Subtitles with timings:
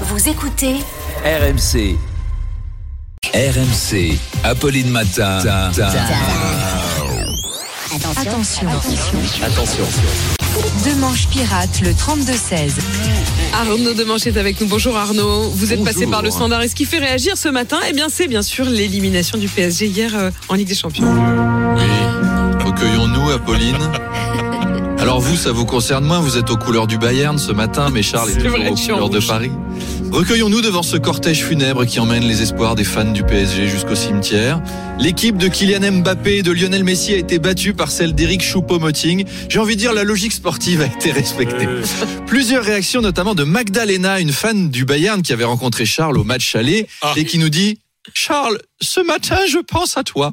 [0.00, 0.74] Vous écoutez
[1.24, 1.96] RMC.
[3.32, 4.18] RMC.
[4.42, 5.38] Apolline Matin.
[8.16, 8.68] Attention.
[9.40, 9.84] Attention.
[10.84, 12.72] Deux manches pirates, le 32-16.
[13.52, 14.66] Arnaud Demanche est avec nous.
[14.66, 15.50] Bonjour Arnaud.
[15.50, 16.62] Vous êtes passé par le standard.
[16.62, 19.86] Et ce qui fait réagir ce matin, eh bien, c'est bien sûr l'élimination du PSG
[19.86, 21.06] hier euh, en Ligue des Champions.
[21.76, 21.84] Oui,
[22.64, 23.78] recueillons-nous, Apolline.
[24.98, 28.02] Alors vous, ça vous concerne moins, vous êtes aux couleurs du Bayern ce matin, mais
[28.02, 29.20] Charles est, toujours vrai, aux couleurs de.
[29.20, 29.52] Paris.
[30.14, 34.62] Recueillons-nous devant ce cortège funèbre qui emmène les espoirs des fans du PSG jusqu'au cimetière.
[34.96, 39.26] L'équipe de Kylian Mbappé et de Lionel Messi a été battue par celle d'Eric Choupo-Moting.
[39.48, 41.66] J'ai envie de dire la logique sportive a été respectée.
[42.28, 46.54] Plusieurs réactions, notamment de Magdalena, une fan du Bayern qui avait rencontré Charles au match
[46.54, 47.80] aller et qui nous dit
[48.14, 50.32] Charles, ce matin, je pense à toi.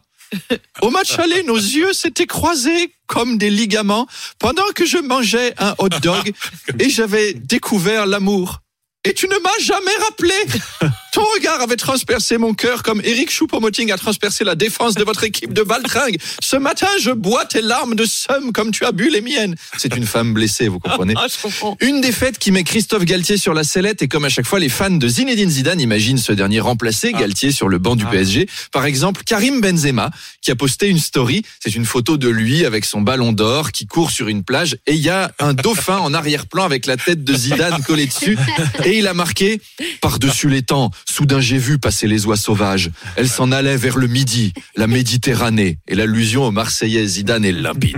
[0.83, 4.05] Au match aller, nos yeux s'étaient croisés comme des ligaments
[4.37, 6.33] pendant que je mangeais un hot dog
[6.79, 8.60] et j'avais découvert l'amour.
[9.03, 10.33] Et tu ne m'as jamais rappelé.
[11.11, 15.25] Ton regard avait transpercé mon cœur comme Eric Choupo-Moting a transpercé la défense de votre
[15.25, 16.17] équipe de Valtringue.
[16.41, 19.55] Ce matin, je bois tes larmes de somme comme tu as bu les miennes.
[19.77, 21.75] C'est une femme blessée, vous comprenez Ah, je comprends.
[21.81, 24.69] une défaite qui met Christophe Galtier sur la sellette et comme à chaque fois, les
[24.69, 28.47] fans de Zinedine Zidane imaginent ce dernier remplacer Galtier sur le banc du PSG.
[28.71, 31.43] Par exemple, Karim Benzema qui a posté une story.
[31.59, 34.93] C'est une photo de lui avec son ballon d'or qui court sur une plage et
[34.93, 38.37] il y a un dauphin en arrière-plan avec la tête de Zidane collée dessus
[38.85, 39.59] et il a marqué
[39.99, 40.89] par-dessus les temps.
[41.05, 42.91] Soudain j'ai vu passer les oies sauvages.
[43.15, 47.97] Elles s'en allaient vers le midi, la Méditerranée et l'allusion au Marseillais Zidane est limpide.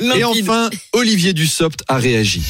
[0.16, 2.42] Et enfin, Olivier Dussopt a réagi.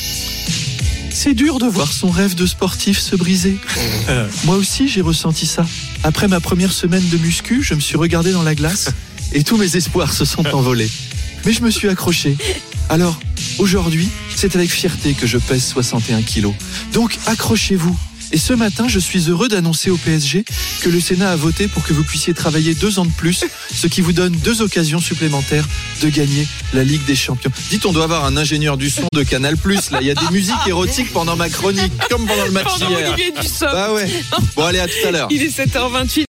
[1.11, 3.57] C'est dur de voir son rêve de sportif se briser.
[4.45, 5.65] Moi aussi, j'ai ressenti ça.
[6.03, 8.91] Après ma première semaine de muscu, je me suis regardé dans la glace
[9.33, 10.91] et tous mes espoirs se sont envolés.
[11.45, 12.37] Mais je me suis accroché.
[12.89, 13.19] Alors,
[13.59, 16.55] aujourd'hui, c'est avec fierté que je pèse 61 kilos.
[16.93, 17.97] Donc, accrochez-vous.
[18.35, 20.45] Et ce matin, je suis heureux d'annoncer au PSG
[20.81, 23.87] que le Sénat a voté pour que vous puissiez travailler deux ans de plus, ce
[23.87, 25.65] qui vous donne deux occasions supplémentaires
[26.03, 27.53] de gagner la Ligue des Champions.
[27.71, 29.55] Dites, on doit avoir un ingénieur du son de Canal+.
[29.93, 32.89] Là, il y a des musiques érotiques pendant ma chronique, comme pendant le match Pendant
[32.89, 33.13] hier.
[33.13, 33.71] Olivier Dussopt.
[33.71, 34.11] Bah ouais.
[34.57, 35.29] Bon, allez, à tout à l'heure.
[35.31, 36.23] Il est 7h28.